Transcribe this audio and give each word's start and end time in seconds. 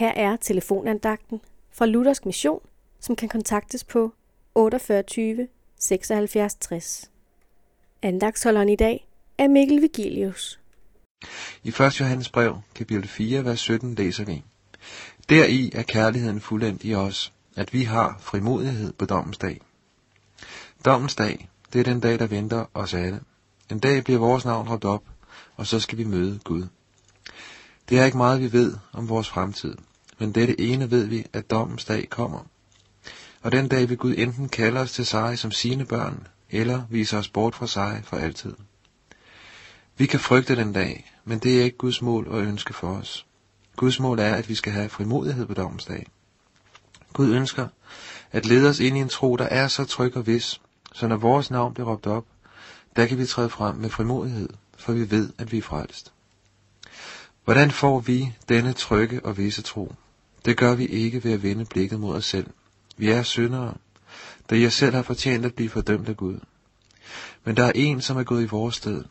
Her 0.00 0.12
er 0.16 0.36
telefonandagten 0.36 1.40
fra 1.72 1.86
Luthersk 1.86 2.26
Mission, 2.26 2.60
som 3.00 3.16
kan 3.16 3.28
kontaktes 3.28 3.84
på 3.84 4.12
48 4.54 5.48
76 5.78 6.54
60. 6.54 7.10
Andagsholderen 8.02 8.68
i 8.68 8.76
dag 8.76 9.08
er 9.38 9.48
Mikkel 9.48 9.82
Vigilius. 9.82 10.60
I 11.62 11.68
1. 11.68 12.00
Johannes 12.00 12.28
brev, 12.28 12.56
kapitel 12.74 13.08
4, 13.08 13.44
vers 13.44 13.60
17, 13.60 13.94
læser 13.94 14.24
vi. 14.24 14.44
Deri 15.28 15.72
er 15.74 15.82
kærligheden 15.82 16.40
fuldendt 16.40 16.84
i 16.84 16.94
os, 16.94 17.32
at 17.56 17.72
vi 17.72 17.82
har 17.82 18.16
frimodighed 18.20 18.92
på 18.92 19.04
dommens 19.04 19.38
dag. 19.38 19.60
Dommens 20.84 21.14
dag, 21.14 21.48
det 21.72 21.78
er 21.78 21.84
den 21.84 22.00
dag, 22.00 22.18
der 22.18 22.26
venter 22.26 22.64
os 22.74 22.94
alle. 22.94 23.20
En 23.70 23.78
dag 23.78 24.04
bliver 24.04 24.18
vores 24.20 24.44
navn 24.44 24.68
råbt 24.68 24.84
op, 24.84 25.04
og 25.56 25.66
så 25.66 25.80
skal 25.80 25.98
vi 25.98 26.04
møde 26.04 26.40
Gud. 26.44 26.66
Det 27.88 27.98
er 27.98 28.04
ikke 28.04 28.16
meget, 28.16 28.40
vi 28.40 28.52
ved 28.52 28.76
om 28.92 29.08
vores 29.08 29.28
fremtid, 29.28 29.76
men 30.20 30.32
dette 30.32 30.60
ene 30.60 30.90
ved 30.90 31.06
vi, 31.06 31.26
at 31.32 31.50
dommens 31.50 31.84
dag 31.84 32.10
kommer. 32.10 32.40
Og 33.42 33.52
den 33.52 33.68
dag 33.68 33.88
vil 33.88 33.96
Gud 33.96 34.14
enten 34.18 34.48
kalde 34.48 34.80
os 34.80 34.92
til 34.92 35.06
sig 35.06 35.38
som 35.38 35.50
sine 35.50 35.84
børn, 35.84 36.26
eller 36.50 36.82
vise 36.90 37.18
os 37.18 37.28
bort 37.28 37.54
fra 37.54 37.66
sig 37.66 38.00
for 38.04 38.16
altid. 38.16 38.54
Vi 39.96 40.06
kan 40.06 40.20
frygte 40.20 40.56
den 40.56 40.72
dag, 40.72 41.12
men 41.24 41.38
det 41.38 41.60
er 41.60 41.64
ikke 41.64 41.78
Guds 41.78 42.02
mål 42.02 42.28
og 42.28 42.42
ønske 42.42 42.74
for 42.74 42.88
os. 42.88 43.26
Guds 43.76 44.00
mål 44.00 44.18
er, 44.18 44.34
at 44.34 44.48
vi 44.48 44.54
skal 44.54 44.72
have 44.72 44.88
frimodighed 44.88 45.46
på 45.46 45.54
dommens 45.54 45.84
dag. 45.84 46.06
Gud 47.12 47.34
ønsker 47.34 47.68
at 48.32 48.46
lede 48.46 48.68
os 48.68 48.80
ind 48.80 48.96
i 48.96 49.00
en 49.00 49.08
tro, 49.08 49.36
der 49.36 49.44
er 49.44 49.68
så 49.68 49.84
tryg 49.84 50.16
og 50.16 50.26
vis, 50.26 50.60
så 50.92 51.06
når 51.06 51.16
vores 51.16 51.50
navn 51.50 51.74
bliver 51.74 51.90
råbt 51.90 52.06
op, 52.06 52.24
der 52.96 53.06
kan 53.06 53.18
vi 53.18 53.26
træde 53.26 53.50
frem 53.50 53.76
med 53.76 53.90
frimodighed, 53.90 54.48
for 54.78 54.92
vi 54.92 55.10
ved, 55.10 55.32
at 55.38 55.52
vi 55.52 55.58
er 55.58 55.62
frelst. 55.62 56.12
Hvordan 57.44 57.70
får 57.70 58.00
vi 58.00 58.32
denne 58.48 58.72
trygge 58.72 59.24
og 59.24 59.36
visse 59.36 59.62
tro? 59.62 59.94
Det 60.44 60.56
gør 60.56 60.74
vi 60.74 60.86
ikke 60.86 61.24
ved 61.24 61.32
at 61.32 61.42
vende 61.42 61.64
blikket 61.64 62.00
mod 62.00 62.16
os 62.16 62.24
selv. 62.24 62.46
Vi 62.96 63.10
er 63.10 63.22
syndere, 63.22 63.74
da 64.50 64.60
jeg 64.60 64.72
selv 64.72 64.94
har 64.94 65.02
fortjent 65.02 65.44
at 65.44 65.54
blive 65.54 65.68
fordømt 65.68 66.08
af 66.08 66.16
Gud. 66.16 66.38
Men 67.44 67.56
der 67.56 67.64
er 67.64 67.72
en, 67.74 68.00
som 68.00 68.16
er 68.16 68.22
gået 68.22 68.42
i 68.42 68.46
vores 68.46 68.74
sted. 68.74 69.04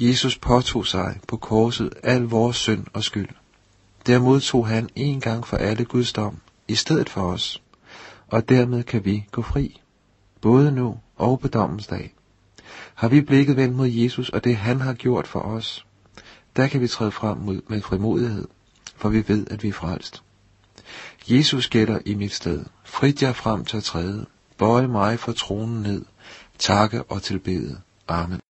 Jesus 0.00 0.38
påtog 0.38 0.86
sig 0.86 1.20
på 1.28 1.36
korset 1.36 1.90
al 2.02 2.22
vores 2.22 2.56
synd 2.56 2.86
og 2.92 3.04
skyld. 3.04 3.28
Der 4.06 4.18
modtog 4.18 4.66
han 4.66 4.88
en 4.94 5.20
gang 5.20 5.46
for 5.46 5.56
alle 5.56 5.84
Guds 5.84 6.12
dom 6.12 6.36
i 6.68 6.74
stedet 6.74 7.10
for 7.10 7.20
os, 7.20 7.62
og 8.28 8.48
dermed 8.48 8.82
kan 8.82 9.04
vi 9.04 9.26
gå 9.30 9.42
fri, 9.42 9.80
både 10.40 10.72
nu 10.72 10.98
og 11.16 11.40
på 11.40 11.48
dommens 11.48 11.86
dag. 11.86 12.14
Har 12.94 13.08
vi 13.08 13.20
blikket 13.20 13.56
vendt 13.56 13.76
mod 13.76 13.88
Jesus 13.88 14.28
og 14.28 14.44
det 14.44 14.56
han 14.56 14.80
har 14.80 14.94
gjort 14.94 15.26
for 15.26 15.40
os, 15.40 15.86
der 16.56 16.68
kan 16.68 16.80
vi 16.80 16.88
træde 16.88 17.10
frem 17.10 17.38
med 17.68 17.82
frimodighed, 17.82 18.48
for 18.96 19.08
vi 19.08 19.28
ved, 19.28 19.46
at 19.50 19.62
vi 19.62 19.68
er 19.68 19.72
frelst. 19.72 20.22
Jesus 21.28 21.68
gælder 21.68 21.98
i 22.06 22.14
mit 22.14 22.32
sted. 22.32 22.64
Frit 22.84 23.22
jer 23.22 23.32
frem 23.32 23.64
til 23.64 23.76
at 23.76 23.84
træde. 23.84 24.26
Bøje 24.58 24.88
mig 24.88 25.18
for 25.18 25.32
tronen 25.32 25.82
ned. 25.82 26.04
Takke 26.58 27.02
og 27.02 27.22
tilbede. 27.22 27.80
Amen. 28.08 28.40